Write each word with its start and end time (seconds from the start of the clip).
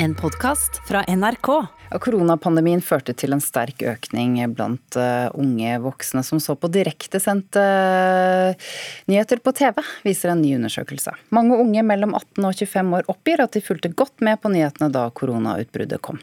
En 0.00 0.14
podkast 0.14 0.76
fra 0.86 1.00
NRK. 1.08 1.48
Koronapandemien 1.98 2.78
førte 2.84 3.10
til 3.18 3.34
en 3.34 3.40
sterk 3.42 3.82
økning 3.82 4.36
blant 4.54 4.94
uh, 4.94 5.26
unge 5.34 5.72
voksne 5.82 6.22
som 6.22 6.38
så 6.38 6.54
på 6.54 6.70
direktesendte 6.70 7.64
uh, 7.64 8.68
nyheter 9.10 9.42
på 9.42 9.50
TV, 9.58 9.82
viser 10.06 10.30
en 10.30 10.44
ny 10.44 10.54
undersøkelse. 10.60 11.16
Mange 11.34 11.58
unge 11.58 11.82
mellom 11.82 12.14
18 12.14 12.46
og 12.46 12.54
25 12.62 12.94
år 13.00 13.10
oppgir 13.10 13.42
at 13.42 13.58
de 13.58 13.66
fulgte 13.72 13.90
godt 13.90 14.22
med 14.22 14.38
på 14.38 14.54
nyhetene 14.54 14.92
da 14.94 15.08
koronautbruddet 15.10 15.98
kom. 16.06 16.22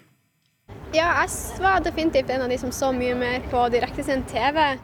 Ja, 0.95 1.11
jeg 1.25 1.59
var 1.59 1.83
definitivt 1.83 2.31
en 2.31 2.47
av 2.47 2.55
de 2.55 2.63
som 2.63 2.71
så 2.71 2.95
mye 2.95 3.19
mer 3.19 3.43
på 3.51 3.67
direktesendt 3.75 4.31
TV. 4.31 4.77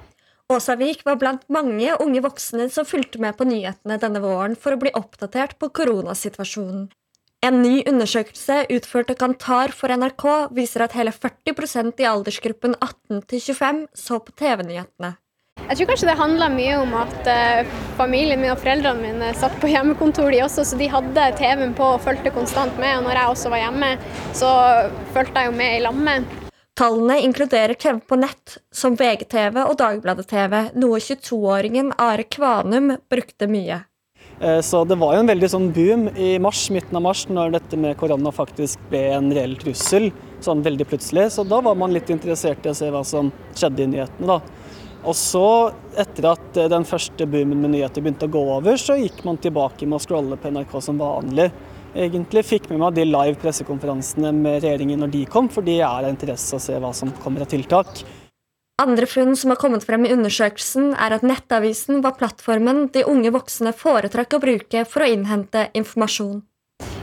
Åsavik 0.51 1.05
var 1.07 1.15
blant 1.15 1.47
mange 1.47 1.95
unge 2.03 2.27
voksne 2.27 2.67
som 2.67 2.83
fulgte 2.83 3.23
med 3.23 3.39
på 3.39 3.47
nyhetene 3.47 4.03
denne 4.03 4.19
våren 4.19 4.59
for 4.59 4.75
å 4.75 4.83
bli 4.83 4.91
oppdatert 4.99 5.55
på 5.63 5.71
koronasituasjonen. 5.79 6.89
En 7.41 7.63
ny 7.63 7.79
undersøkelse 7.89 8.67
utført 8.69 9.09
av 9.09 9.15
Kantar 9.17 9.71
for 9.73 9.89
NRK 9.89 10.25
viser 10.53 10.83
at 10.85 10.93
hele 10.93 11.09
40% 11.09 12.03
i 12.03 12.05
aldersgruppen 12.05 12.75
18 12.77 13.23
25 13.25 13.79
så 13.97 14.19
på 14.21 14.35
TV-nyhetene. 14.37 15.15
Jeg 15.63 15.79
tror 15.79 15.89
kanskje 15.89 16.09
det 16.11 16.15
handla 16.19 16.51
mye 16.53 16.75
om 16.83 16.93
at 16.99 17.25
uh, 17.25 17.73
familien 17.97 18.37
min 18.43 18.53
og 18.53 18.61
foreldrene 18.61 19.01
mine 19.01 19.33
satt 19.41 19.57
på 19.57 19.71
hjemmekontor, 19.73 20.29
de 20.29 20.43
også, 20.45 20.67
så 20.69 20.77
de 20.77 20.91
hadde 20.93 21.25
TV-en 21.41 21.73
på 21.77 21.89
og 21.95 22.05
fulgte 22.05 22.33
konstant 22.35 22.77
med. 22.77 22.99
Og 22.99 23.09
når 23.09 23.17
jeg 23.17 23.33
også 23.33 23.55
var 23.55 23.63
hjemme, 23.63 23.91
så 24.37 24.53
fulgte 25.15 25.41
jeg 25.41 25.49
jo 25.49 25.57
med 25.57 25.79
i 25.79 25.83
lammet. 25.87 26.39
Tallene 26.77 27.23
inkluderer 27.25 27.73
TV 27.73 28.03
på 28.05 28.21
nett, 28.21 28.59
som 28.69 28.93
VGTV 28.99 29.63
og 29.65 29.79
Dagbladet-TV, 29.81 30.75
noe 30.77 31.01
22-åringen 31.01 31.95
Are 31.97 32.29
Kvanum 32.29 32.99
brukte 33.09 33.49
mye. 33.49 33.87
Eh, 34.41 34.61
så 34.61 34.85
det 34.85 34.97
var 34.97 35.13
jo 35.13 35.21
en 35.21 35.29
veldig 35.29 35.49
sånn 35.53 35.67
boom 35.75 36.07
i 36.17 36.33
mars, 36.41 36.63
midten 36.73 36.97
av 36.97 37.05
mars, 37.05 37.27
når 37.29 37.53
dette 37.59 37.77
med 37.77 37.97
korona 37.99 38.31
faktisk 38.33 38.81
ble 38.89 39.03
en 39.13 39.29
reell 39.35 39.53
trussel. 39.61 40.09
Sånn 40.41 40.63
veldig 40.65 40.87
plutselig. 40.89 41.27
Så 41.35 41.45
da 41.45 41.61
var 41.61 41.77
man 41.77 41.93
litt 41.93 42.09
interessert 42.09 42.65
i 42.65 42.71
å 42.71 42.77
se 42.77 42.89
hva 42.89 43.03
som 43.05 43.29
skjedde 43.53 43.85
i 43.85 43.91
nyhetene, 43.91 44.37
da. 44.37 44.39
Og 45.01 45.15
så, 45.17 45.45
etter 45.97 46.27
at 46.31 46.57
eh, 46.57 46.69
den 46.73 46.87
første 46.89 47.27
boomen 47.29 47.61
med 47.61 47.75
nyheter 47.75 48.01
begynte 48.01 48.29
å 48.29 48.33
gå 48.33 48.41
over, 48.57 48.81
så 48.81 48.97
gikk 48.97 49.21
man 49.27 49.37
tilbake 49.41 49.85
med 49.85 49.99
å 49.99 50.01
scrolle 50.01 50.39
på 50.41 50.53
NRK 50.53 50.73
som 50.81 51.01
vanlig. 51.01 51.51
Egentlig 51.91 52.45
fikk 52.47 52.69
med 52.71 52.79
meg 52.79 52.95
de 52.95 53.05
live 53.05 53.37
pressekonferansene 53.41 54.31
med 54.33 54.61
regjeringen 54.63 55.01
når 55.03 55.13
de 55.17 55.25
kom, 55.29 55.49
for 55.51 55.65
de 55.65 55.81
er 55.81 55.89
av 55.89 56.09
interesse 56.09 56.55
å 56.55 56.63
se 56.63 56.77
hva 56.79 56.93
som 56.95 57.11
kommer 57.21 57.43
av 57.43 57.51
tiltak. 57.51 58.01
Andre 58.81 59.05
funn 59.05 59.35
som 59.37 59.51
har 59.53 59.59
kommet 59.61 59.83
frem 59.85 60.07
i 60.07 60.11
undersøkelsen, 60.13 60.95
er 60.97 61.13
at 61.13 61.25
Nettavisen 61.25 61.99
var 62.01 62.15
plattformen 62.17 62.87
de 62.95 63.03
unge 63.05 63.29
voksne 63.35 63.75
foretrakk 63.77 64.33
å 64.33 64.41
bruke 64.41 64.81
for 64.89 65.05
å 65.05 65.09
innhente 65.11 65.67
informasjon. 65.77 66.39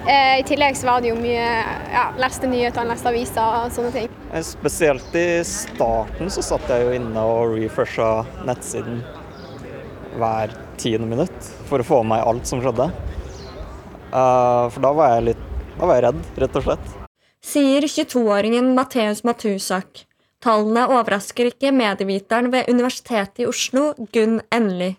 Eh, 0.08 0.40
I 0.40 0.44
tillegg 0.48 0.74
så 0.80 0.88
var 0.88 1.04
det 1.04 1.12
jo 1.12 1.18
mye 1.20 1.44
ja, 1.92 2.08
leste 2.18 2.50
nyheter, 2.50 2.86
leste 2.88 3.12
aviser 3.12 3.42
og 3.44 3.74
sånne 3.76 3.92
ting. 3.94 4.08
Eh, 4.32 4.42
spesielt 4.42 5.14
i 5.20 5.26
starten 5.46 6.32
så 6.34 6.42
satt 6.42 6.66
jeg 6.72 6.86
jo 6.88 6.96
inne 6.98 7.26
og 7.30 7.54
refresha 7.54 8.10
nettsiden 8.48 9.04
hver 10.18 10.56
tiende 10.82 11.06
minutt 11.12 11.52
for 11.68 11.78
å 11.78 11.86
få 11.86 12.02
med 12.02 12.16
meg 12.16 12.26
alt 12.26 12.50
som 12.50 12.64
skjedde. 12.64 12.88
Uh, 14.08 14.66
for 14.72 14.80
da 14.82 14.90
var 14.96 15.14
jeg 15.14 15.26
litt 15.30 15.46
da 15.78 15.86
var 15.86 16.00
jeg 16.00 16.08
redd, 16.08 16.22
rett 16.42 16.56
og 16.58 16.64
slett. 16.66 16.94
Sier 17.44 17.84
22-åringen 17.86 18.72
Matheus 18.74 19.22
Matusak. 19.22 20.07
Tallene 20.38 20.84
overrasker 20.94 21.48
ikke 21.50 21.72
medieviteren 21.74 22.52
ved 22.52 22.68
Universitetet 22.70 23.40
i 23.42 23.46
Oslo, 23.50 23.90
Gunn 24.14 24.38
Enli. 24.54 24.92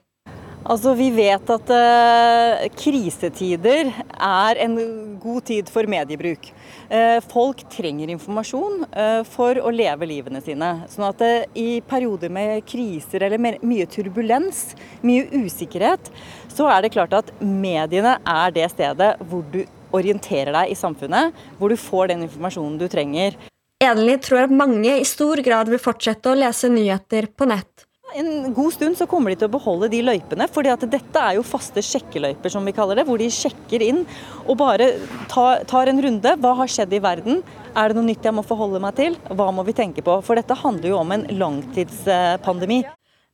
Altså, 0.69 0.91
vi 0.99 1.07
vet 1.15 1.47
at 1.49 1.69
uh, 1.71 2.65
krisetider 2.75 3.87
er 4.19 4.59
en 4.65 4.75
god 5.23 5.45
tid 5.47 5.69
for 5.71 5.87
mediebruk. 5.89 6.49
Uh, 6.91 7.23
folk 7.31 7.63
trenger 7.71 8.11
informasjon 8.11 8.83
uh, 8.91 9.21
for 9.31 9.61
å 9.63 9.71
leve 9.71 10.09
livene 10.11 10.43
sine. 10.43 10.73
Sånn 10.91 11.07
at 11.07 11.23
i 11.55 11.79
perioder 11.87 12.33
med 12.35 12.67
kriser 12.67 13.23
eller 13.29 13.39
mer, 13.39 13.61
mye 13.63 13.87
turbulens, 13.89 14.73
mye 15.07 15.23
usikkerhet, 15.39 16.11
så 16.51 16.67
er 16.67 16.83
det 16.83 16.91
klart 16.97 17.15
at 17.15 17.31
mediene 17.39 18.17
er 18.27 18.57
det 18.59 18.67
stedet 18.75 19.13
hvor 19.31 19.47
du 19.55 19.63
orienterer 19.95 20.51
deg 20.51 20.75
i 20.75 20.77
samfunnet, 20.77 21.31
hvor 21.57 21.71
du 21.71 21.79
får 21.79 22.11
den 22.11 22.27
informasjonen 22.27 22.75
du 22.77 22.89
trenger. 22.91 23.39
Enli 23.79 24.17
tror 24.19 24.43
at 24.43 24.51
mange 24.51 24.91
i 24.99 25.05
stor 25.07 25.39
grad 25.43 25.69
vil 25.71 25.79
fortsette 25.79 26.27
å 26.27 26.35
lese 26.35 26.67
nyheter 26.67 27.29
på 27.31 27.47
nett. 27.47 27.85
En 28.17 28.53
god 28.53 28.73
stund 28.73 28.97
så 28.97 29.05
kommer 29.07 29.31
de 29.31 29.37
til 29.39 29.47
å 29.47 29.53
beholde 29.53 29.87
de 29.91 30.01
løypene, 30.01 30.47
at 30.49 30.83
dette 30.89 31.21
er 31.21 31.37
jo 31.37 31.45
faste 31.45 31.79
sjekkeløyper, 31.85 32.49
som 32.49 32.65
vi 32.65 32.73
kaller 32.73 32.97
det. 32.97 33.05
Hvor 33.07 33.21
de 33.21 33.29
sjekker 33.31 33.85
inn 33.85 34.01
og 34.47 34.57
bare 34.59 34.89
tar, 35.29 35.63
tar 35.69 35.87
en 35.87 36.01
runde. 36.01 36.35
Hva 36.41 36.55
har 36.57 36.67
skjedd 36.67 36.97
i 36.97 37.01
verden? 37.05 37.43
Er 37.77 37.89
det 37.89 37.99
noe 37.99 38.09
nytt 38.09 38.25
jeg 38.25 38.35
må 38.35 38.43
forholde 38.43 38.81
meg 38.83 38.97
til? 38.97 39.15
Hva 39.29 39.51
må 39.53 39.63
vi 39.63 39.77
tenke 39.77 40.03
på? 40.03 40.17
For 40.25 40.35
dette 40.35 40.57
handler 40.57 40.89
jo 40.89 40.99
om 40.99 41.15
en 41.15 41.27
langtidspandemi. 41.39 42.83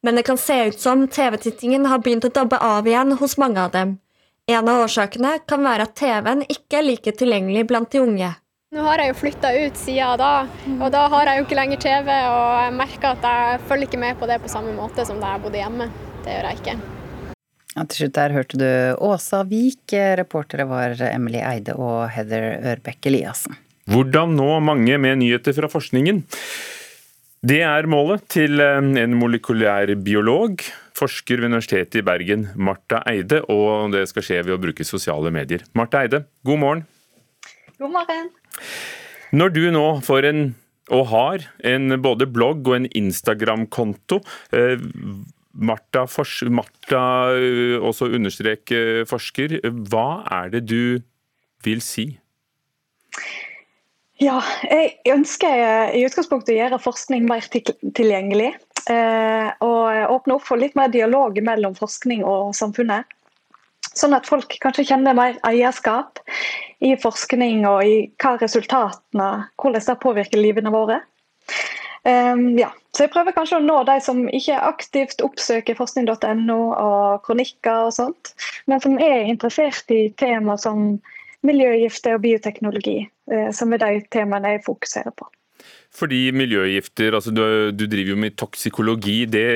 Men 0.05 0.19
det 0.19 0.27
kan 0.27 0.37
se 0.37 0.59
ut 0.67 0.77
som 0.79 1.07
TV-tittingen 1.07 1.87
har 1.89 2.03
begynt 2.05 2.27
å 2.27 2.35
dabbe 2.35 2.59
av 2.61 2.85
igjen 2.85 3.15
hos 3.17 3.39
mange 3.41 3.63
av 3.63 3.71
dem. 3.73 3.97
En 4.45 4.67
av 4.69 4.83
årsakene 4.83 5.39
kan 5.49 5.63
være 5.65 5.87
at 5.87 5.95
TV-en 5.97 6.45
ikke 6.45 6.83
er 6.83 6.91
like 6.91 7.15
tilgjengelig 7.17 7.65
blant 7.71 7.95
de 7.95 8.03
unge. 8.03 8.35
Nå 8.75 8.83
har 8.83 8.99
jeg 8.99 9.13
jo 9.13 9.15
flytta 9.15 9.49
ut 9.55 9.77
siden 9.79 10.19
da, 10.19 10.29
og 10.83 10.89
da 10.91 11.05
har 11.13 11.29
jeg 11.29 11.39
jo 11.39 11.45
ikke 11.45 11.55
lenger 11.55 11.79
TV. 11.79 12.09
Og 12.27 12.49
jeg 12.59 12.73
merker 12.75 13.13
at 13.13 13.23
jeg 13.23 13.61
følger 13.69 13.87
ikke 13.87 13.99
med 14.01 14.17
på 14.19 14.27
det 14.27 14.35
på 14.43 14.51
samme 14.51 14.73
måte 14.75 15.05
som 15.07 15.21
da 15.21 15.29
jeg 15.31 15.43
bodde 15.45 15.61
hjemme. 15.61 15.87
Det 16.25 16.33
gjør 16.33 16.47
jeg 16.49 16.59
ikke. 16.59 16.73
Ja, 17.71 17.85
til 17.85 18.01
slutt 18.01 18.17
der 18.17 18.35
hørte 18.35 18.59
du 18.59 18.67
Åsa 19.07 19.39
Vik. 19.47 19.95
Reportere 20.19 20.67
var 20.67 20.99
Emily 21.07 21.39
Eide 21.39 21.77
og 21.79 22.09
Heather 22.17 22.49
Ørbekk 22.73 23.07
Eliassen. 23.13 23.55
Hvordan 23.87 24.35
nå 24.35 24.49
mange 24.59 24.99
med 24.99 25.21
nyheter 25.23 25.55
fra 25.55 25.71
forskningen? 25.71 26.25
Det 27.45 27.61
er 27.63 27.87
målet 27.87 28.27
til 28.27 28.59
en 28.59 29.15
molekylær 29.15 29.93
biolog, 30.03 30.65
forsker 30.99 31.39
ved 31.39 31.53
Universitetet 31.53 32.01
i 32.01 32.03
Bergen, 32.03 32.49
Marta 32.59 33.05
Eide, 33.07 33.45
og 33.47 33.95
det 33.95 34.03
skal 34.11 34.25
skje 34.25 34.43
ved 34.49 34.57
å 34.57 34.63
bruke 34.67 34.87
sosiale 34.87 35.31
medier. 35.31 35.63
Marta 35.77 36.03
Eide, 36.03 36.25
god 36.43 36.59
morgen. 36.65 36.83
God 37.79 37.91
morgen. 37.91 38.33
Når 39.35 39.55
du 39.55 39.63
nå 39.73 39.85
får 40.05 40.29
en, 40.29 40.43
og 40.93 41.07
har, 41.11 41.47
en 41.65 41.95
både 42.01 42.27
blogg 42.29 42.67
og 42.69 42.77
en 42.79 42.91
Instagram-konto 42.95 44.21
Martha, 45.55 46.03
Marta, 46.03 46.49
Marta, 46.51 47.01
eh, 47.31 47.79
også 47.79 48.09
understrek 48.11 48.71
eh, 48.75 49.03
forsker, 49.07 49.61
hva 49.89 50.23
er 50.41 50.51
det 50.51 50.65
du 50.67 50.99
vil 51.63 51.81
si? 51.83 52.09
Ja, 54.19 54.41
jeg 54.67 54.97
ønsker 55.11 55.91
i 55.95 56.03
utgangspunktet 56.07 56.53
å 56.53 56.59
gjøre 56.59 56.79
forskning 56.83 57.25
mer 57.27 57.43
tilgjengelig. 57.51 58.53
Og 58.85 60.11
åpne 60.13 60.35
opp 60.37 60.45
for 60.45 60.61
litt 60.61 60.75
mer 60.77 60.91
dialog 60.93 61.35
mellom 61.43 61.73
forskning 61.75 62.21
og 62.23 62.53
samfunnet. 62.55 63.09
Sånn 63.95 64.15
at 64.17 64.27
folk 64.27 64.57
kanskje 64.63 64.87
kjenner 64.91 65.15
mer 65.15 65.37
eierskap 65.47 66.19
i 66.83 66.93
forskning 66.99 67.63
og 67.69 67.83
i 67.87 67.97
hva 68.21 68.35
resultatene 68.41 69.29
hvordan 69.61 69.85
det 69.87 69.99
påvirker 70.03 70.41
livene 70.41 70.73
våre. 70.73 70.99
Um, 72.05 72.53
ja. 72.59 72.71
Så 72.95 73.03
jeg 73.03 73.11
prøver 73.11 73.33
kanskje 73.35 73.57
å 73.59 73.65
nå 73.65 73.81
de 73.89 73.97
som 74.03 74.21
ikke 74.31 74.55
aktivt 74.63 75.23
oppsøker 75.25 75.75
forskning.no 75.75 76.59
og 76.71 77.25
kronikker 77.25 77.89
og 77.89 77.95
sånt, 77.97 78.31
men 78.71 78.79
som 78.83 78.95
er 79.03 79.25
interessert 79.27 79.91
i 79.91 80.05
tema 80.15 80.55
som 80.61 80.93
miljøgifter 81.45 82.15
og 82.15 82.23
bioteknologi, 82.23 83.01
uh, 83.33 83.49
som 83.55 83.73
er 83.75 83.83
de 83.83 84.05
temaene 84.15 84.53
jeg 84.55 84.63
fokuserer 84.69 85.11
på. 85.17 85.27
Fordi 85.95 86.29
miljøgifter, 86.35 87.15
altså 87.15 87.33
du, 87.35 87.43
du 87.75 87.83
driver 87.87 88.13
jo 88.13 88.21
med 88.21 88.37
toksikologi, 88.39 89.17
det 89.31 89.49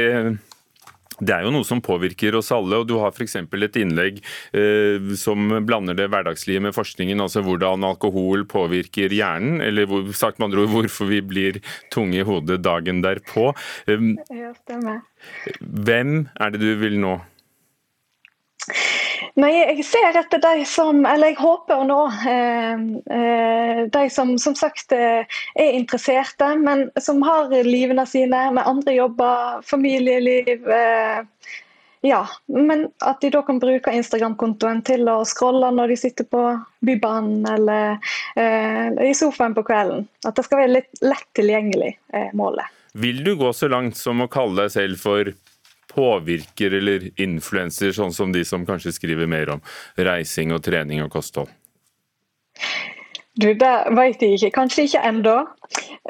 det 1.20 1.36
er 1.36 1.46
jo 1.46 1.54
noe 1.54 1.68
som 1.68 1.82
påvirker 1.84 2.38
oss 2.40 2.52
alle. 2.56 2.80
og 2.80 2.88
Du 2.90 2.96
har 3.02 3.14
f.eks. 3.14 3.36
et 3.40 3.80
innlegg 3.82 4.22
eh, 4.56 5.14
som 5.20 5.52
blander 5.68 5.98
det 5.98 6.10
hverdagslige 6.12 6.64
med 6.64 6.76
forskningen. 6.76 7.22
altså 7.22 7.44
Hvordan 7.46 7.86
alkohol 7.88 8.46
påvirker 8.50 9.14
hjernen, 9.14 9.60
eller 9.66 9.90
hvor, 9.90 10.08
sagt 10.16 10.40
med 10.40 10.50
andre 10.50 10.66
ord 10.66 10.74
hvorfor 10.78 11.10
vi 11.12 11.22
blir 11.26 11.60
tunge 11.94 12.22
i 12.22 12.28
hodet 12.28 12.62
dagen 12.64 13.04
derpå. 13.06 13.52
Eh, 13.90 14.14
ja, 14.36 14.54
stemmer. 14.64 15.04
Hvem 15.60 16.24
er 16.40 16.56
det 16.56 16.64
du 16.64 16.72
vil 16.80 17.00
nå? 17.02 17.20
Nei, 19.40 19.52
jeg 19.56 19.86
ser 19.88 20.18
etter 20.20 20.42
de 20.44 20.66
som 20.68 21.04
Eller 21.08 21.32
jeg 21.32 21.40
håper 21.40 21.84
nå 21.88 22.00
eh, 22.28 22.82
eh, 23.16 23.82
de 23.94 24.04
som 24.12 24.34
som 24.42 24.56
sagt 24.58 24.94
eh, 24.96 25.24
er 25.56 25.78
interesserte, 25.78 26.48
men 26.60 26.88
som 27.00 27.22
har 27.24 27.52
livene 27.66 28.06
sine 28.10 28.42
med 28.56 28.68
andre 28.68 28.96
jobber, 28.98 29.62
familieliv. 29.66 30.66
Ja, 32.06 32.22
men 32.48 32.86
at 33.04 33.20
de 33.22 33.32
da 33.34 33.42
kan 33.46 33.60
bruke 33.60 33.92
Instagram-kontoen 33.92 34.82
til 34.88 35.10
å 35.12 35.18
scrolle 35.28 35.72
når 35.76 35.94
de 35.94 35.98
sitter 36.00 36.28
på 36.32 36.44
Bybanen 36.86 37.44
eller 37.50 38.00
i 39.04 39.12
sofaen 39.18 39.56
på 39.58 39.66
kvelden. 39.68 40.08
At 40.24 40.40
det 40.40 40.46
skal 40.48 40.64
være 40.64 40.76
litt 40.78 41.04
lett 41.04 41.28
tilgjengelig, 41.36 41.92
målet. 42.40 42.72
Vil 43.00 43.20
du 43.26 43.34
gå 43.40 43.52
så 43.54 43.68
langt 43.72 44.00
som 44.00 44.24
å 44.24 44.30
kalle 44.32 44.64
deg 44.64 44.76
selv 44.78 45.04
for 45.04 45.34
påvirker 46.00 46.80
eller 46.80 47.10
influenser, 47.20 47.92
sånn 47.96 48.16
som 48.16 48.32
de 48.36 48.46
som 48.48 48.66
kanskje 48.68 48.96
skriver 48.96 49.28
mer 49.30 49.58
om 49.58 49.64
reising 50.00 50.56
og 50.56 50.64
trening 50.66 51.04
og 51.04 51.12
kosthold? 51.12 51.52
Du, 53.40 53.54
det 53.56 53.76
vet 53.96 54.24
jeg 54.24 54.36
ikke. 54.36 54.52
Kanskje 54.58 54.86
ikke 54.88 55.02
ennå. 55.08 55.36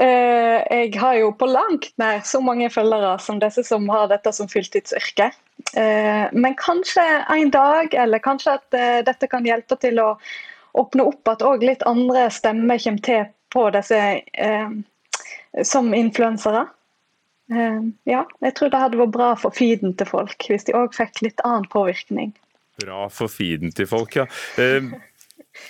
Eh, 0.02 0.58
jeg 0.66 0.96
har 0.98 1.18
jo 1.20 1.34
på 1.38 1.50
langt 1.50 1.92
nær 2.02 2.24
så 2.26 2.40
mange 2.42 2.72
følgere 2.74 3.18
som 3.22 3.42
disse 3.42 3.66
som 3.68 3.86
har 3.92 4.08
dette 4.10 4.32
som 4.34 4.50
fulltidsyrke. 4.50 5.30
Eh, 5.78 6.26
men 6.34 6.56
kanskje 6.58 7.06
en 7.30 7.52
dag, 7.54 7.94
eller 7.94 8.24
kanskje 8.24 8.56
at 8.58 8.78
eh, 8.80 9.02
dette 9.06 9.30
kan 9.30 9.46
hjelpe 9.46 9.78
til 9.78 10.02
å 10.02 10.14
åpne 10.80 11.06
opp 11.12 11.30
at 11.30 11.46
òg 11.46 11.66
litt 11.66 11.86
andre 11.90 12.30
stemmer 12.34 12.82
kommer 12.82 13.06
til 13.06 13.30
på 13.54 13.68
disse 13.74 14.02
som 15.66 15.94
influensere. 15.98 16.68
Ja, 17.50 18.24
jeg 18.46 18.56
tror 18.58 18.70
det 18.70 18.80
hadde 18.82 19.00
vært 19.00 19.16
bra 19.16 19.30
for 19.40 19.56
feeden 19.56 19.96
til 19.98 20.10
folk, 20.10 20.38
hvis 20.52 20.68
de 20.68 20.76
òg 20.78 20.94
fikk 20.94 21.24
litt 21.26 21.42
annen 21.48 21.66
påvirkning. 21.72 22.36
Bra 22.80 23.08
for 23.12 23.32
feeden 23.32 23.74
til 23.76 23.90
folk, 23.90 24.20
ja. 24.20 24.28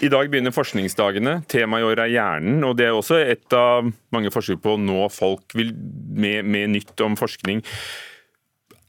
I 0.04 0.10
dag 0.12 0.30
begynner 0.30 0.54
forskningsdagene. 0.54 1.40
Temaet 1.50 1.84
i 1.84 1.88
år 1.88 2.04
er 2.04 2.12
hjernen. 2.14 2.62
og 2.68 2.76
Det 2.78 2.90
er 2.90 2.96
også 2.96 3.20
et 3.24 3.56
av 3.56 3.88
mange 4.14 4.31
forsøk 4.31 4.62
på 4.64 4.76
å 4.76 4.81
nå 4.81 5.08
folk 5.14 5.56
med, 5.56 6.46
med 6.46 6.76
nytt 6.76 7.04
om 7.04 7.18
forskning. 7.20 7.64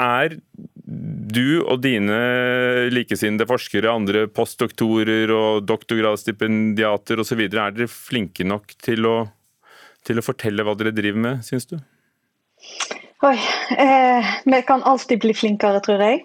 Er 0.00 0.37
du 1.31 1.60
og 1.60 1.82
dine 1.84 2.19
likesinnede 2.92 3.46
forskere, 3.48 3.92
andre 3.92 4.25
postdoktorer 4.32 5.31
og 5.34 5.64
doktorgradsstipendiater 5.69 7.22
osv., 7.22 7.44
er 7.46 7.52
dere 7.52 7.88
flinke 7.90 8.46
nok 8.46 8.75
til 8.82 9.06
å, 9.08 9.16
til 10.06 10.20
å 10.20 10.26
fortelle 10.26 10.64
hva 10.66 10.75
dere 10.78 10.94
driver 10.96 11.26
med, 11.28 11.44
syns 11.46 11.69
du? 11.70 11.78
Oi, 13.22 13.36
eh, 13.76 14.26
Vi 14.44 14.62
kan 14.62 14.82
alltid 14.82 15.20
bli 15.20 15.34
flinkere, 15.34 15.80
tror 15.84 16.00
jeg. 16.00 16.22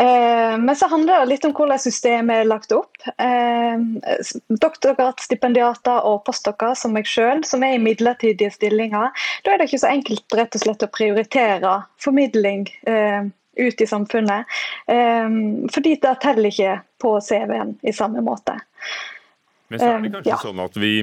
Eh, 0.00 0.54
men 0.58 0.76
så 0.76 0.86
handler 0.88 1.20
det 1.20 1.28
litt 1.34 1.44
om 1.44 1.52
hvordan 1.52 1.82
systemet 1.82 2.40
er 2.40 2.48
lagt 2.48 2.72
opp. 2.72 2.96
Eh, 3.20 3.76
Doktorgradsstipendiater 4.48 6.06
og 6.08 6.22
postdokker 6.24 6.72
som 6.80 6.96
meg 6.96 7.10
selv, 7.10 7.44
som 7.44 7.64
er 7.66 7.76
i 7.76 7.82
midlertidige 7.82 8.54
stillinger, 8.56 9.12
da 9.44 9.52
er 9.52 9.60
det 9.60 9.68
ikke 9.68 9.82
så 9.84 9.92
enkelt 9.92 10.38
rett 10.40 10.56
og 10.56 10.64
slett 10.64 10.88
å 10.88 10.90
prioritere 10.94 11.76
formidling 12.00 12.64
eh, 12.88 13.28
ut 13.60 13.84
i 13.84 13.92
samfunnet. 13.92 14.60
Eh, 14.88 15.28
fordi 15.76 15.96
det 16.00 16.16
teller 16.24 16.48
ikke 16.54 16.80
på 17.04 17.18
CV-en 17.20 17.76
i 17.84 17.92
samme 17.92 18.24
måte. 18.24 18.56
Men 19.68 19.76
så 19.76 19.92
er 19.92 20.00
det 20.00 20.14
eh, 20.14 20.20
kanskje 20.24 20.44
sånn 20.48 20.64
at 20.64 20.80
vi, 20.80 20.94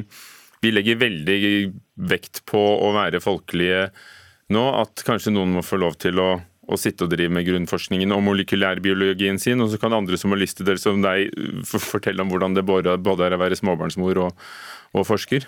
vi 0.66 0.74
legger 0.74 1.04
veldig 1.06 1.42
vekt 2.10 2.48
på 2.50 2.70
å 2.82 2.96
være 2.98 3.22
folkelige 3.22 3.92
nå 4.54 4.64
at 4.80 5.04
kanskje 5.08 5.34
noen 5.36 5.58
må 5.58 5.66
få 5.66 5.80
lov 5.82 5.98
til 6.02 6.20
å, 6.24 6.30
å 6.68 6.80
sitte 6.80 7.06
og 7.06 7.12
drive 7.12 7.34
med 7.34 7.48
grunnforskningen 7.48 8.14
og 8.16 8.24
molekylærbiologien 8.28 9.40
sin, 9.42 9.64
og 9.64 9.72
så 9.72 9.82
kan 9.82 9.96
andre 9.98 10.20
som 10.20 10.34
har 10.34 10.42
lyst 10.42 10.60
til 10.60 10.70
det 10.70 10.80
som 10.84 11.04
deg, 11.04 11.32
fortelle 11.68 12.24
om 12.24 12.32
hvordan 12.32 12.58
det 12.58 12.66
både 12.68 12.98
er 12.98 13.36
å 13.36 13.42
være 13.44 13.60
småbarnsmor 13.60 14.24
og, 14.26 14.50
og 14.96 15.08
forsker? 15.08 15.48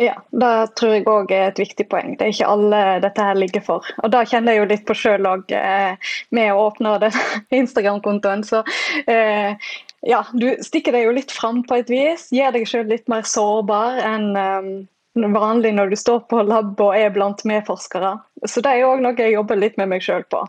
Ja, 0.00 0.16
det 0.34 0.74
tror 0.74 0.96
jeg 0.96 1.04
òg 1.06 1.30
er 1.30 1.52
et 1.52 1.58
viktig 1.60 1.84
poeng. 1.86 2.16
Det 2.18 2.26
er 2.26 2.32
ikke 2.32 2.50
alle 2.50 2.78
dette 3.04 3.26
her 3.28 3.36
ligger 3.38 3.62
for. 3.62 3.90
Og 4.02 4.10
det 4.10 4.24
kjenner 4.26 4.56
jeg 4.56 4.60
jo 4.60 4.70
litt 4.72 4.86
på 4.88 4.96
sjøl 4.98 5.28
òg, 5.30 5.54
eh, 5.54 6.10
med 6.34 6.50
å 6.50 6.64
åpne 6.66 6.96
den 7.04 7.18
Instagram-kontoen. 7.60 8.42
Så 8.46 8.64
eh, 9.06 9.54
ja, 10.02 10.24
du 10.34 10.48
stikker 10.66 10.96
deg 10.96 11.06
jo 11.06 11.14
litt 11.14 11.30
fram 11.34 11.62
på 11.68 11.78
et 11.78 11.92
vis. 11.94 12.26
Gjør 12.34 12.56
deg 12.58 12.66
sjøl 12.66 12.90
litt 12.90 13.06
mer 13.12 13.22
sårbar 13.28 14.02
enn 14.02 14.26
eh, 14.40 14.72
vanlig 15.14 15.74
når 15.74 15.92
du 15.92 15.96
står 15.96 16.24
på 16.30 16.42
lab 16.42 16.80
og 16.80 16.96
er 16.96 17.12
blant 17.14 17.44
medforskere. 17.48 18.16
Så 18.46 18.62
det 18.64 18.74
er 18.74 18.86
òg 18.88 19.02
noe 19.04 19.14
jeg 19.18 19.36
jobber 19.36 19.58
litt 19.60 19.78
med 19.80 19.92
meg 19.92 20.04
sjøl 20.04 20.26
på. 20.30 20.42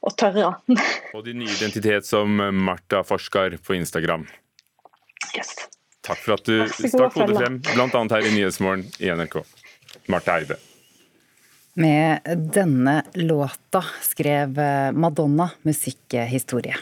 Og 0.00 0.14
tørre. 0.16 0.54
og 1.14 1.24
din 1.26 1.42
nye 1.42 1.52
identitet 1.52 2.08
som 2.08 2.40
Martha 2.64 3.02
forsker 3.04 3.58
på 3.60 3.76
Instagram. 3.76 4.24
Yes. 5.36 5.52
Takk 6.06 6.22
for 6.24 6.38
at 6.38 6.48
du 6.48 6.64
stakk 6.72 7.18
hodet 7.20 7.36
frem, 7.36 7.60
bl.a. 7.60 8.04
her 8.16 8.26
i 8.26 8.32
Nyhetsmorgen 8.34 8.86
i 8.98 9.12
NRK. 9.12 9.42
Marte 10.10 10.38
Eide. 10.38 10.56
Med 11.80 12.24
denne 12.54 13.02
låta 13.14 13.84
skrev 14.02 14.56
Madonna 14.96 15.50
musikkhistorie. 15.62 16.80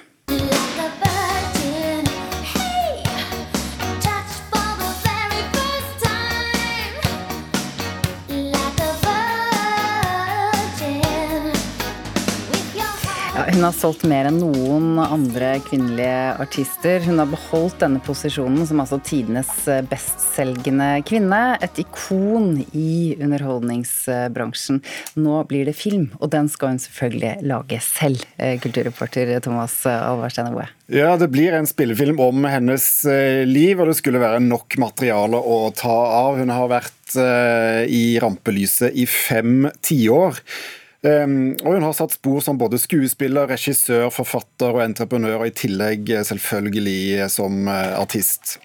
Hun 13.59 13.65
har 13.67 13.75
solgt 13.75 14.05
mer 14.07 14.29
enn 14.29 14.37
noen 14.39 15.01
andre 15.03 15.57
kvinnelige 15.67 16.19
artister. 16.39 17.01
Hun 17.03 17.19
har 17.19 17.27
beholdt 17.27 17.81
denne 17.83 17.99
posisjonen 18.07 18.63
som 18.69 18.79
altså 18.79 19.01
tidenes 19.03 19.51
bestselgende 19.91 20.87
kvinne. 21.09 21.41
Et 21.67 21.81
ikon 21.83 22.61
i 22.71 23.17
underholdningsbransjen. 23.19 24.79
Nå 25.19 25.43
blir 25.51 25.67
det 25.67 25.75
film, 25.75 26.07
og 26.23 26.31
den 26.37 26.47
skal 26.55 26.77
hun 26.77 26.81
selvfølgelig 26.87 27.51
lage 27.51 27.83
selv, 27.83 28.23
eh, 28.39 28.55
kulturreporter 28.63 29.35
Thomas 29.43 29.81
Alvarstein 29.91 30.55
Boe. 30.55 30.71
Ja, 30.87 31.17
det 31.19 31.33
blir 31.35 31.59
en 31.59 31.67
spillefilm 31.67 32.23
om 32.23 32.47
hennes 32.47 32.87
eh, 33.11 33.43
liv, 33.43 33.83
og 33.83 33.91
det 33.91 33.99
skulle 33.99 34.23
være 34.23 34.39
nok 34.39 34.79
materiale 34.79 35.35
å 35.35 35.65
ta 35.75 35.99
av. 36.23 36.39
Hun 36.39 36.55
har 36.55 36.71
vært 36.79 37.19
eh, 37.19 37.91
i 37.91 38.05
rampelyset 38.23 38.95
i 38.95 39.11
fem 39.11 39.67
tiår. 39.83 40.45
Um, 41.03 41.55
og 41.63 41.77
hun 41.77 41.85
har 41.87 41.95
satt 41.95 42.17
spor 42.17 42.41
som 42.43 42.59
både 42.59 42.81
skuespiller, 42.83 43.47
regissør, 43.53 44.09
forfatter 44.11 44.75
og 44.75 44.83
entreprenør, 44.83 45.45
og 45.45 45.51
i 45.51 45.55
tillegg 45.55 46.11
eh, 46.11 46.25
selvfølgelig 46.27 47.29
som 47.31 47.69
uh, 47.71 48.01
artist. 48.01 48.57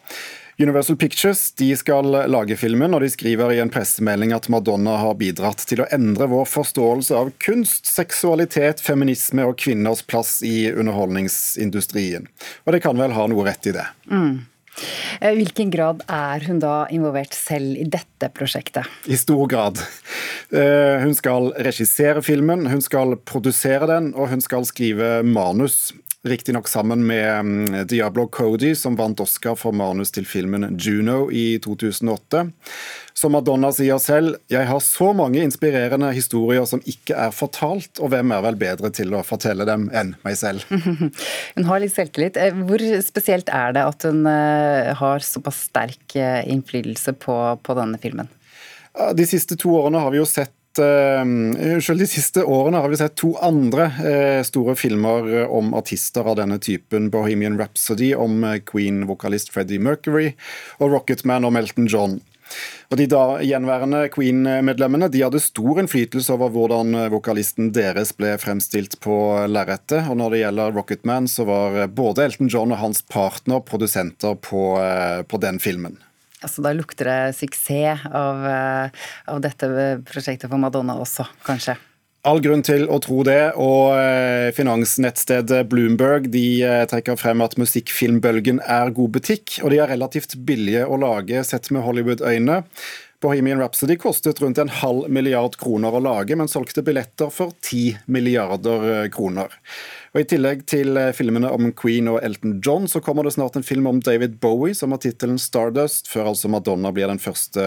Universal 0.57 0.97
Pictures 0.97 1.51
de 1.57 1.71
skal 1.77 2.09
lage 2.30 2.57
filmen, 2.57 2.94
og 2.94 3.01
de 3.01 3.09
skriver 3.09 3.56
i 3.56 3.59
en 3.62 3.71
pressemelding 3.74 4.33
at 4.35 4.50
Madonna 4.53 4.95
har 5.01 5.18
bidratt 5.18 5.65
til 5.69 5.81
å 5.81 5.88
endre 5.94 6.27
vår 6.30 6.45
forståelse 6.50 7.18
av 7.18 7.31
kunst, 7.41 7.89
seksualitet, 7.89 8.81
feminisme 8.85 9.45
og 9.50 9.57
kvinners 9.62 10.03
plass 10.06 10.39
i 10.45 10.69
underholdningsindustrien. 10.71 12.30
Og 12.65 12.75
det 12.75 12.83
kan 12.85 12.97
vel 13.01 13.18
ha 13.18 13.27
noe 13.30 13.45
rett 13.50 13.69
i 13.69 13.75
det. 13.77 13.88
Mm. 14.09 14.44
I 14.74 15.30
eh, 15.30 15.36
hvilken 15.38 15.72
grad 15.74 16.04
er 16.10 16.46
hun 16.48 16.60
da 16.64 16.84
involvert 16.94 17.36
selv 17.38 17.78
i 17.78 17.86
dette 17.86 18.30
prosjektet? 18.34 18.88
I 19.06 19.20
stor 19.20 19.46
grad. 19.52 19.81
Eh, 20.54 21.02
hun 21.04 21.14
skal 21.18 21.52
regissere 21.66 22.24
filmen, 22.25 22.68
hun 22.70 22.81
skal 22.84 23.18
produsere 23.25 23.90
den, 23.90 24.12
og 24.14 24.31
hun 24.34 24.44
skal 24.44 24.66
skrive 24.70 25.22
manus. 25.25 25.92
Riktignok 26.24 26.68
sammen 26.68 27.08
med 27.08 27.40
mm, 27.46 27.88
Diablo 27.88 28.28
Cody, 28.28 28.75
som 28.75 28.96
vant 28.96 29.20
Oscar 29.20 29.58
for 29.60 29.75
manus 29.75 30.14
til 30.16 30.24
filmen 30.24 30.78
Juno 30.80 31.25
i 31.28 31.58
2008. 31.60 32.46
Som 33.12 33.36
Madonna 33.36 33.74
sier 33.75 34.00
selv, 34.00 34.38
jeg 34.47 34.69
har 34.69 34.80
så 34.80 35.09
mange 35.12 35.44
inspirerende 35.44 36.14
historier 36.16 36.64
som 36.69 36.80
ikke 36.88 37.18
er 37.26 37.36
fortalt, 37.36 38.00
og 38.00 38.14
hvem 38.16 38.31
er 38.31 38.45
vel 38.47 38.59
bedre 38.62 38.94
til 38.95 39.12
å 39.12 39.26
fortelle 39.28 39.68
dem 39.68 39.90
enn 39.92 40.16
meg 40.24 40.40
selv? 40.40 40.64
Hun 41.57 41.68
har 41.68 41.83
litt 41.83 41.97
selvtillit. 41.97 42.40
Eh, 42.40 42.56
hvor 42.71 42.88
spesielt 43.04 43.52
er 43.52 43.76
det 43.76 43.83
at 43.83 44.07
hun 44.07 44.24
eh, 44.24 44.95
har 44.95 45.28
såpass 45.28 45.66
sterk 45.68 46.16
eh, 46.16 46.40
innflytelse 46.47 47.18
på, 47.19 47.36
på 47.59 47.76
denne 47.76 48.00
filmen? 48.00 48.31
De 49.18 49.28
siste 49.28 49.59
to 49.59 49.76
årene 49.76 50.00
har 50.00 50.14
vi 50.14 50.24
jo 50.24 50.30
sett 50.30 50.56
Unnskyld, 50.80 52.01
de 52.01 52.07
siste 52.09 52.44
årene 52.49 52.80
har 52.81 52.89
vi 52.89 52.97
sett 52.97 53.15
to 53.19 53.33
andre 53.45 53.89
store 54.47 54.73
filmer 54.80 55.45
om 55.45 55.73
artister 55.77 56.25
av 56.25 56.39
denne 56.39 56.57
typen. 56.57 57.11
'Bohemian 57.13 57.59
Rhapsody' 57.59 58.15
om 58.18 58.42
Queen-vokalist 58.65 59.53
Freddie 59.53 59.80
Mercury 59.80 60.33
og 60.80 60.89
'Rocketman' 60.89 61.45
om 61.45 61.59
Elton 61.61 61.87
John. 61.87 62.21
Og 62.92 62.99
De 62.99 63.07
da 63.09 63.23
gjenværende 63.42 64.06
Queen-medlemmene 64.13 65.09
de 65.11 65.23
hadde 65.25 65.42
stor 65.42 65.81
innflytelse 65.81 66.33
over 66.35 66.51
hvordan 66.53 66.94
vokalisten 67.13 67.71
deres 67.75 68.13
ble 68.18 68.35
fremstilt 68.42 68.99
på 69.03 69.15
lerretet. 69.49 70.06
Og 70.09 70.19
når 70.19 70.35
det 70.35 70.42
gjelder 70.44 70.75
Rocketman, 70.77 71.30
så 71.31 71.47
var 71.49 71.80
både 71.89 72.27
Elton 72.27 72.51
John 72.53 72.75
og 72.75 72.81
hans 72.83 73.01
partner 73.09 73.63
produsenter 73.65 74.37
på, 74.37 74.65
eh, 74.81 75.21
på 75.23 75.42
den 75.42 75.59
filmen. 75.63 75.97
Altså, 76.44 76.64
da 76.66 76.73
lukter 76.76 77.09
det 77.09 77.38
suksess 77.40 78.06
av, 78.12 78.45
eh, 78.45 79.07
av 79.31 79.42
dette 79.44 79.71
prosjektet 80.07 80.50
for 80.52 80.62
Madonna 80.62 80.97
også, 81.00 81.26
kanskje? 81.47 81.78
All 82.23 82.40
grunn 82.40 82.62
til 82.64 82.85
å 82.88 83.02
tro 83.04 83.19
det, 83.28 83.52
og 83.59 83.97
eh, 84.00 84.50
finansnettstedet 84.56 85.66
Bloomberg 85.68 86.30
de 86.31 86.45
eh, 86.64 86.83
trekker 86.88 87.18
frem 87.19 87.44
at 87.44 87.57
musikkfilmbølgen 87.59 88.62
er 88.64 88.94
god 88.95 89.18
butikk, 89.18 89.57
og 89.59 89.73
de 89.73 89.81
er 89.83 89.92
relativt 89.92 90.38
billige 90.47 90.85
å 90.88 91.00
lage 91.02 91.44
sett 91.44 91.68
med 91.76 91.83
Hollywood-øyne. 91.83 92.62
Bohemian 93.23 93.61
Rhapsody 93.63 93.95
kostet 93.99 94.42
rundt 94.44 94.59
en 94.61 94.71
halv 94.83 95.07
milliard 95.09 95.56
kroner 95.59 95.95
å 95.95 96.01
lage, 96.03 96.35
men 96.37 96.51
solgte 96.51 96.83
billetter 96.85 97.31
for 97.33 97.56
ti 97.63 97.94
milliarder 98.06 98.87
eh, 98.92 99.09
kroner. 99.13 99.56
Og 100.13 100.21
I 100.21 100.27
tillegg 100.30 100.65
til 100.69 100.99
filmene 101.18 101.49
om 101.56 101.71
Queen 101.73 102.11
og 102.11 102.19
Elton 102.21 102.59
John, 102.61 102.85
så 102.92 103.01
kommer 103.01 103.25
det 103.25 103.33
snart 103.33 103.56
en 103.57 103.65
film 103.65 103.87
om 103.89 104.01
David 104.03 104.35
Bowie 104.44 104.77
som 104.77 104.94
har 104.94 105.01
tittelen 105.01 105.39
Stardust, 105.42 106.11
før 106.11 106.35
altså 106.35 106.51
Madonna 106.53 106.92
blir 106.94 107.09
den 107.09 107.23
første 107.23 107.63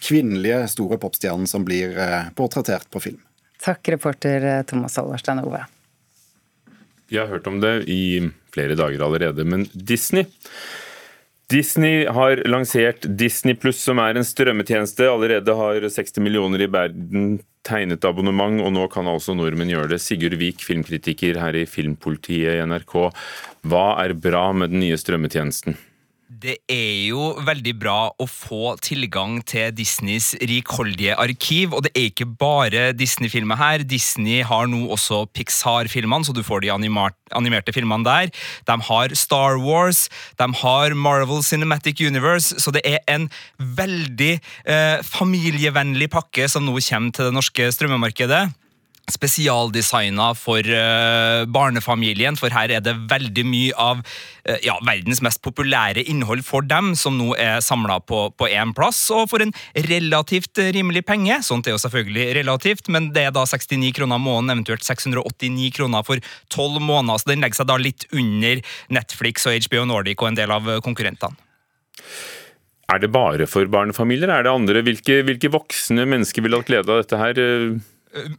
kvinnelige 0.00 0.62
store 0.72 0.96
popstjernen 1.02 1.50
som 1.50 1.66
blir 1.68 1.98
portrettert 2.38 2.88
på 2.88 3.04
film. 3.10 3.20
Takk, 3.60 3.88
reporter 3.88 4.44
eh, 4.44 4.62
Thomas 4.62 4.98
Allerstein 4.98 5.42
Ove. 5.44 5.64
Vi 7.10 7.18
har 7.18 7.26
hørt 7.26 7.46
om 7.46 7.60
det 7.60 7.82
i 7.90 8.30
flere 8.54 8.76
dager 8.78 9.02
allerede, 9.04 9.44
men 9.44 9.66
Disney 9.72 10.24
Disney 11.50 12.04
har 12.06 12.42
lansert 12.46 13.06
Disney 13.18 13.56
Pluss, 13.58 13.80
som 13.82 13.98
er 13.98 14.14
en 14.14 14.26
strømmetjeneste. 14.26 15.08
Allerede 15.10 15.54
har 15.58 15.82
60 15.82 16.22
millioner 16.22 16.62
i 16.62 16.70
verden 16.70 17.40
tegnet 17.66 18.06
abonnement, 18.06 18.62
og 18.62 18.70
nå 18.76 18.86
kan 18.92 19.10
altså 19.10 19.34
nordmenn 19.34 19.72
gjøre 19.72 19.90
det. 19.90 20.00
Sigurd 20.02 20.38
Vik, 20.40 20.62
filmkritiker 20.62 21.40
her 21.42 21.58
i 21.58 21.66
Filmpolitiet 21.68 22.54
i 22.54 22.66
NRK. 22.70 22.96
Hva 23.66 23.86
er 24.04 24.14
bra 24.14 24.46
med 24.54 24.70
den 24.70 24.84
nye 24.84 24.98
strømmetjenesten? 25.00 25.74
Det 26.30 26.60
er 26.70 27.08
jo 27.10 27.32
veldig 27.42 27.72
bra 27.74 28.12
å 28.14 28.26
få 28.30 28.76
tilgang 28.78 29.40
til 29.42 29.72
Disneys 29.74 30.28
rikholdige 30.46 31.16
arkiv. 31.18 31.74
Og 31.74 31.82
det 31.82 31.90
er 31.90 32.06
ikke 32.06 32.28
bare 32.38 32.84
Disney-filmer 32.94 33.58
her. 33.58 33.82
Disney 33.82 34.44
har 34.46 34.70
nå 34.70 34.84
også 34.94 35.24
Pixar-filmene, 35.34 36.22
så 36.22 36.30
du 36.36 36.44
får 36.46 36.62
de 36.62 36.70
animerte 36.70 37.74
filmene 37.74 38.06
der. 38.06 38.30
De 38.70 38.78
har 38.86 39.16
Star 39.18 39.58
Wars, 39.58 40.04
de 40.38 40.46
har 40.62 40.94
Marvel 40.94 41.42
Cinematic 41.42 41.98
Universe, 41.98 42.54
så 42.62 42.70
det 42.78 42.86
er 42.86 43.02
en 43.10 43.26
veldig 43.58 44.32
eh, 44.38 45.02
familievennlig 45.02 46.12
pakke 46.14 46.46
som 46.46 46.62
nå 46.62 46.78
kommer 46.78 47.10
til 47.10 47.26
det 47.26 47.38
norske 47.40 47.72
strømmemarkedet 47.74 48.44
spesialdesigna 49.10 50.30
for 50.38 50.66
uh, 50.66 51.46
barnefamilien, 51.50 52.36
for 52.38 52.52
her 52.54 52.72
er 52.74 52.82
det 52.84 52.94
veldig 53.10 53.44
mye 53.48 53.74
av 53.80 54.02
uh, 54.02 54.58
ja, 54.64 54.76
verdens 54.86 55.22
mest 55.24 55.42
populære 55.44 56.04
innhold 56.10 56.44
for 56.46 56.66
dem, 56.66 56.92
som 56.98 57.18
nå 57.18 57.32
er 57.40 57.62
samla 57.64 58.00
på 58.04 58.48
én 58.48 58.74
plass, 58.76 59.02
og 59.14 59.30
for 59.32 59.44
en 59.44 59.54
relativt 59.88 60.60
rimelig 60.76 61.04
penge. 61.08 61.40
Sånt 61.46 61.68
er 61.68 61.76
jo 61.76 61.82
selvfølgelig 61.82 62.34
relativt, 62.40 62.90
men 62.92 63.10
det 63.14 63.28
er 63.28 63.36
da 63.36 63.46
69 63.46 63.94
kroner 63.98 64.20
måneden, 64.22 64.58
eventuelt 64.58 64.86
689 64.86 65.70
kroner 65.78 66.06
for 66.06 66.22
12 66.54 66.82
måneder, 66.82 67.22
så 67.22 67.32
den 67.32 67.44
legger 67.44 67.62
seg 67.62 67.70
da 67.70 67.78
litt 67.80 68.06
under 68.12 68.60
Netflix 68.92 69.48
og 69.48 69.56
HBO 69.66 69.86
Nordic 69.88 70.20
og 70.22 70.32
en 70.32 70.42
del 70.42 70.54
av 70.54 70.68
konkurrentene. 70.84 71.48
Er 72.90 72.98
det 72.98 73.12
bare 73.14 73.46
for 73.46 73.68
barnefamilier? 73.70 74.30
Er 74.32 74.42
det 74.46 74.50
andre? 74.50 74.82
Hvilke, 74.82 75.20
hvilke 75.26 75.50
voksne 75.52 76.06
mennesker 76.10 76.42
vil 76.42 76.56
ha 76.56 76.62
glede 76.66 76.90
av 76.90 77.04
dette 77.04 77.20
her? 77.20 77.38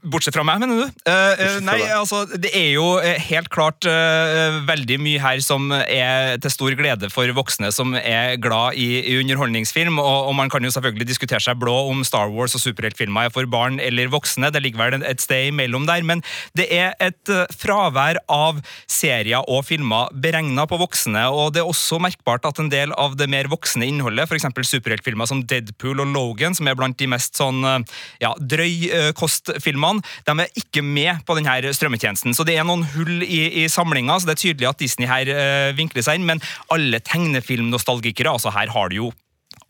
Bortsett 0.04 0.36
fra 0.36 0.44
meg, 0.44 0.60
mener 0.60 0.82
du? 0.82 1.04
Uh, 1.08 1.62
nei, 1.64 1.78
altså, 1.96 2.26
det 2.28 2.50
er 2.58 2.74
jo 2.74 2.98
helt 3.00 3.48
klart 3.54 3.86
uh, 3.88 4.58
veldig 4.68 4.98
mye 5.00 5.22
her 5.24 5.40
som 5.44 5.70
er 5.72 6.36
til 6.44 6.52
stor 6.52 6.76
glede 6.76 7.08
for 7.12 7.32
voksne 7.38 7.70
som 7.72 7.96
er 7.96 8.36
glad 8.44 8.76
i, 8.76 9.00
i 9.00 9.16
underholdningsfilm. 9.22 9.96
Og, 10.02 10.28
og, 10.28 10.34
man 10.36 10.52
kan 10.52 10.68
jo 10.68 10.74
selvfølgelig 10.76 11.08
diskutere 11.08 11.40
seg 11.44 11.60
blå 11.62 11.76
om 11.88 12.04
Star 12.08 12.34
Wars 12.34 12.56
og 12.58 12.64
superheltfilmer 12.66 13.30
er 13.30 13.32
for 13.32 13.48
barn 13.48 13.80
eller 13.80 14.12
voksne. 14.12 14.50
Det 14.52 14.64
ligger 14.66 14.82
vel 14.84 15.06
et 15.08 15.24
sted 15.24 15.54
imellom 15.54 15.88
der. 15.88 16.04
Men 16.04 16.24
det 16.60 16.68
er 16.76 16.92
et 17.00 17.32
uh, 17.32 17.48
fravær 17.56 18.20
av 18.28 18.60
serier 18.92 19.48
og 19.48 19.64
filmer 19.70 20.12
beregna 20.12 20.68
på 20.68 20.82
voksne. 20.84 21.24
Og 21.32 21.56
det 21.56 21.64
er 21.64 21.72
også 21.72 22.02
merkbart 22.04 22.50
at 22.50 22.60
en 22.60 22.74
del 22.74 22.92
av 23.00 23.16
det 23.16 23.30
mer 23.32 23.48
voksne 23.52 23.88
innholdet, 23.88 24.28
f.eks. 24.28 24.52
superheltfilmer 24.74 25.32
som 25.32 25.46
Deadpool 25.48 26.04
og 26.04 26.12
Logan, 26.12 26.60
som 26.60 26.68
er 26.68 26.76
blant 26.76 27.00
de 27.00 27.08
mest 27.16 27.40
sånn 27.40 27.64
ja, 28.20 28.36
drøy 28.36 29.14
kost 29.16 29.48
filmene 29.64 30.04
de 30.28 30.36
er 30.44 30.62
ikke 30.62 30.84
med 30.86 31.24
på 31.28 31.38
denne 31.38 31.74
strømmetjenesten. 31.76 32.36
Så 32.38 32.46
det 32.48 32.58
er 32.58 32.68
noen 32.68 32.86
hull 32.96 33.26
i, 33.26 33.64
i 33.64 33.68
samlinga, 33.72 34.20
så 34.20 34.30
det 34.30 34.38
er 34.38 34.44
tydelig 34.46 34.70
at 34.70 34.82
Disney 34.82 35.10
her 35.10 35.32
øh, 35.34 35.78
vinkler 35.78 36.06
seg 36.06 36.20
inn. 36.20 36.30
Men 36.30 36.44
alle 36.74 37.02
tegnefilmnostalgikere, 37.06 38.34
altså 38.34 38.54
her 38.56 38.72
har 38.74 38.92
du 38.92 38.98
jo 39.04 39.12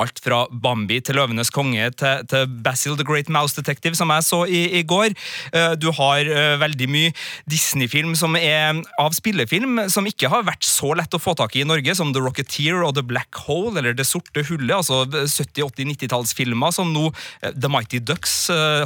alt 0.01 0.21
fra 0.23 0.43
Bambi 0.51 0.99
til 1.03 1.17
Løvenes 1.19 1.51
konge 1.53 1.89
til, 1.97 2.25
til, 2.29 2.49
Basil 2.65 2.97
the 2.99 3.05
Great 3.07 3.29
Mouse 3.31 3.55
Detective, 3.57 3.95
som 3.97 4.11
jeg 4.13 4.25
så 4.27 4.41
i, 4.45 4.63
i 4.79 4.83
går. 4.87 5.15
Uh, 5.53 5.73
du 5.79 5.89
har 5.95 6.27
uh, 6.27 6.59
veldig 6.61 6.87
mye 6.91 7.13
Disney-film 7.49 8.15
som 8.19 8.35
er 8.39 8.81
av 9.01 9.15
spillefilm, 9.17 9.85
som 9.91 10.07
ikke 10.07 10.31
har 10.31 10.45
vært 10.47 10.65
så 10.67 10.93
lett 10.97 11.13
å 11.13 11.21
få 11.21 11.35
tak 11.37 11.55
i 11.55 11.61
i 11.61 11.67
Norge, 11.67 11.93
som 11.97 12.13
The 12.13 12.23
Rocketeer 12.23 12.81
og 12.81 12.95
The 12.97 13.05
Black 13.05 13.43
Hole, 13.45 13.75
eller 13.79 13.95
Det 13.97 14.07
sorte 14.07 14.43
hullet, 14.47 14.73
altså 14.73 15.03
70-, 15.05 15.67
80-, 15.67 15.91
90-tallsfilmer, 15.93 16.73
som 16.75 16.93
nå 16.93 17.09
uh, 17.11 17.51
The 17.51 17.71
Mighty 17.71 18.01
Ducks, 18.01 18.33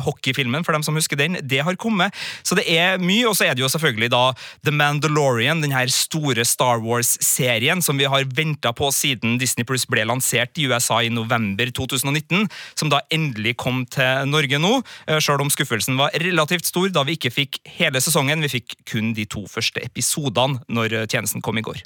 hockeyfilmen, 0.06 0.66
for 0.66 0.76
dem 0.76 0.84
som 0.86 0.98
husker 0.98 1.18
den, 1.18 1.38
det 1.42 1.62
har 1.66 1.78
kommet. 1.80 2.14
Så 2.46 2.58
det 2.58 2.66
er 2.70 3.00
mye, 3.02 3.26
og 3.30 3.38
så 3.38 3.48
er 3.48 3.56
det 3.56 3.64
jo 3.64 3.70
selvfølgelig 3.72 4.12
da 4.14 4.24
The 4.68 4.74
Mandalorian, 4.76 5.64
den 5.64 5.74
her 5.76 5.90
store 5.92 6.46
Star 6.46 6.82
Wars-serien 6.84 7.82
som 7.86 7.98
vi 8.00 8.08
har 8.10 8.28
venta 8.36 8.74
på 8.76 8.90
siden 8.94 9.40
Disney 9.42 9.66
Plus 9.68 9.86
ble 9.90 10.06
lansert 10.08 10.58
i 10.60 10.68
USA 10.70 11.02
i 11.06 11.14
november 11.14 11.70
2019, 11.70 12.50
som 12.74 12.92
da 12.92 13.04
endelig 13.14 13.56
kom 13.62 13.84
til 13.94 14.26
Norge 14.32 14.60
nå, 14.62 14.80
Sjøl 15.22 15.36
selv 15.36 15.44
om 15.44 15.52
skuffelsen 15.52 15.98
var 16.00 16.16
relativt 16.22 16.66
stor 16.70 16.88
da 16.96 17.04
vi 17.04 17.18
ikke 17.18 17.32
fikk 17.34 17.60
hele 17.78 18.00
sesongen. 18.00 18.44
Vi 18.46 18.54
fikk 18.56 18.78
kun 18.88 19.12
de 19.18 19.26
to 19.28 19.44
første 19.52 19.84
episodene 19.84 20.62
når 20.72 20.96
eh, 20.96 21.08
tjenesten 21.12 21.44
kom 21.44 21.60
i 21.60 21.66
går. 21.66 21.82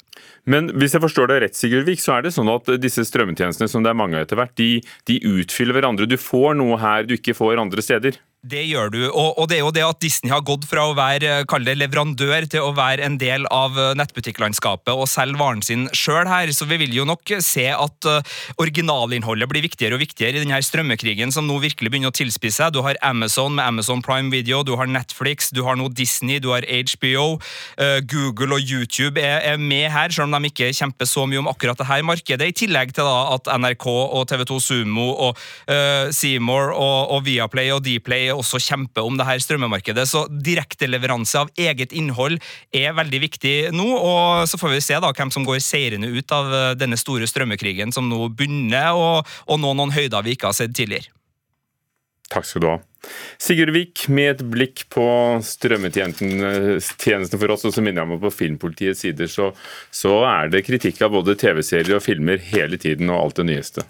Men 0.46 0.70
hvis 0.78 0.94
jeg 0.94 1.02
forstår 1.02 1.30
det 1.30 1.40
rett, 1.42 1.58
Sigurdvik, 1.58 2.02
så 2.02 2.16
er 2.16 2.26
det 2.26 2.34
sånn 2.36 2.50
at 2.52 2.70
disse 2.80 3.02
strømmetjenestene 3.08 3.70
som 3.70 3.82
det 3.82 3.90
er 3.90 3.98
mange 3.98 4.20
etter 4.20 4.38
hvert, 4.38 4.54
de, 4.60 4.78
de 5.10 5.18
utfyller 5.26 5.76
hverandre. 5.76 6.06
Du 6.06 6.18
får 6.20 6.54
noe 6.60 6.78
her 6.80 7.08
du 7.08 7.16
ikke 7.18 7.34
får 7.36 7.62
andre 7.62 7.84
steder? 7.84 8.20
Det 8.40 8.62
gjør 8.64 8.88
du, 8.88 9.02
og, 9.10 9.34
og, 9.36 9.50
det 9.50 9.58
er 9.58 9.66
jo 9.66 9.72
det 9.76 9.82
at 9.84 9.98
Disney 10.00 10.30
har 10.32 10.40
gått 10.40 10.62
fra 10.64 10.86
å 10.88 10.94
være 10.96 11.42
det, 11.44 11.74
leverandør 11.76 12.46
til 12.48 12.64
å 12.64 12.70
være 12.72 13.04
en 13.04 13.18
del 13.20 13.44
av 13.52 13.74
eh, 13.76 13.90
nettbutikklandskapet 14.00 14.96
og 14.96 15.10
selge 15.12 15.36
varen 15.36 15.60
sin 15.60 15.82
sjøl 15.92 16.24
her, 16.24 16.48
så 16.56 16.64
vi 16.64 16.78
vil 16.80 16.94
jo 16.96 17.04
nok 17.04 17.34
se 17.44 17.66
at 17.68 18.08
uh, 18.08 18.24
originalinnholdet 18.62 19.48
blir 19.50 19.66
viktigere 19.66 19.98
og 19.98 20.00
viktigere 20.00 20.40
i 20.40 20.44
denne 20.46 20.56
strømmekrigen 20.64 21.34
som 21.34 21.44
nå 21.44 21.58
virkelig 21.60 21.92
begynner 21.92 22.14
å 22.14 22.16
tilspisse 22.16 22.62
seg. 22.62 22.72
Du 22.72 22.80
har 22.86 22.96
Amazon 23.04 23.52
med 23.58 23.66
Amazon 23.74 24.00
Prime 24.00 24.32
Video, 24.32 24.62
du 24.64 24.72
har 24.80 24.88
Netflix, 24.88 25.52
du 25.52 25.60
har 25.68 25.76
nå 25.76 25.90
Disney, 25.92 26.40
du 26.40 26.48
har 26.54 26.64
HBO. 26.64 27.36
Eh, 27.76 28.00
Google 28.08 28.56
og 28.56 28.64
YouTube 28.64 29.20
er, 29.20 29.44
er, 29.52 29.60
med 29.60 29.90
her, 29.92 30.16
selv 30.16 30.30
om 30.30 30.38
de 30.38 30.48
ikke 30.48 30.72
kjemper 30.80 31.08
så 31.08 31.26
mye 31.28 31.42
om 31.44 31.52
akkurat 31.52 31.76
dette 31.76 32.00
markedet, 32.08 32.48
i 32.48 32.56
tillegg 32.64 32.96
til 32.96 33.04
da 33.04 33.36
at 33.36 33.52
NRK 33.60 33.86
og 33.90 34.24
TV2 34.32 34.60
Sumo 34.64 35.10
og 35.28 35.46
uh, 35.68 36.08
Seymour 36.08 36.72
og, 36.72 36.98
og 37.18 37.24
Viaplay 37.28 37.68
og 37.76 37.84
Dplay 37.84 38.29
også 38.36 38.60
kjemper 38.62 39.06
om 39.06 39.16
det 39.18 39.26
her 39.28 39.42
strømmemarkedet. 39.42 40.06
Så 40.08 40.24
direkteleveranse 40.30 41.44
av 41.44 41.52
eget 41.58 41.94
innhold 41.96 42.38
er 42.76 42.96
veldig 42.96 43.22
viktig 43.26 43.54
nå. 43.76 43.88
og 43.96 44.48
Så 44.50 44.60
får 44.60 44.76
vi 44.76 44.82
se 44.84 45.00
da 45.02 45.12
hvem 45.14 45.32
som 45.34 45.46
går 45.46 45.62
seirende 45.64 46.10
ut 46.10 46.34
av 46.34 46.52
eh, 46.54 46.74
denne 46.78 46.98
store 47.00 47.28
strømmekrigen 47.30 47.94
som 47.94 48.08
nå 48.10 48.28
begynner, 48.34 48.92
og, 48.96 49.26
og 49.46 49.62
nå 49.62 49.74
noen 49.74 49.94
høyder 49.94 50.26
vi 50.26 50.36
ikke 50.36 50.50
har 50.50 50.56
sett 50.56 50.76
tidligere. 50.76 51.10
Takk 52.30 52.46
skal 52.46 52.62
du 52.62 52.68
ha. 52.70 52.78
Sigurd 53.40 53.72
Vik, 53.74 54.04
med 54.12 54.36
et 54.36 54.42
blikk 54.52 54.84
på 54.92 55.04
strømmetjenesten 55.42 57.38
for 57.40 57.54
oss, 57.54 57.64
og 57.66 57.74
så 57.74 57.82
minner 57.82 58.04
jeg 58.04 58.10
meg 58.12 58.20
på 58.22 58.32
Filmpolitiets 58.34 59.02
sider, 59.02 59.30
så, 59.30 59.50
så 59.90 60.20
er 60.28 60.52
det 60.52 60.62
kritikk 60.68 61.00
av 61.02 61.16
både 61.16 61.34
TV-serier 61.40 61.96
og 61.98 62.04
filmer 62.04 62.42
hele 62.52 62.78
tiden, 62.78 63.10
og 63.10 63.24
alt 63.24 63.40
det 63.40 63.48
nyeste. 63.50 63.86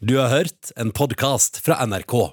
Du 0.00 0.16
har 0.18 0.32
hørt 0.32 0.72
en 0.80 0.94
podkast 0.94 1.60
fra 1.66 1.82
NRK. 1.86 2.32